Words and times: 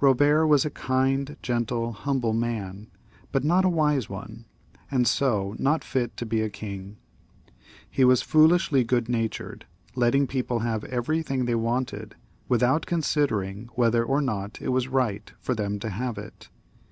Bobert 0.00 0.48
was 0.48 0.64
a 0.64 0.70
kind, 0.70 1.36
gentle, 1.40 1.92
humble 1.92 2.32
man, 2.32 2.88
but 3.30 3.44
not 3.44 3.64
a 3.64 3.68
wise 3.68 4.10
one, 4.10 4.44
and 4.90 5.06
so 5.06 5.54
not 5.56 5.84
fit 5.84 6.16
to 6.16 6.26
be 6.26 6.40
a 6.40 6.50
king. 6.50 6.96
He 7.88 8.04
was 8.04 8.20
foolishly 8.20 8.82
good 8.82 9.08
natured, 9.08 9.66
letting 9.94 10.26
people 10.26 10.58
have 10.66 10.82
everything 10.86 11.44
they 11.44 11.54
wanted, 11.54 12.16
without 12.48 12.86
considering 12.86 13.68
whether 13.76 14.02
or 14.02 14.20
not 14.20 14.60
it 14.60 14.70
was 14.70 14.88
right 14.88 15.32
for 15.38 15.54
them 15.54 15.78
to 15.78 15.90
have 15.90 16.18
it. 16.18 16.48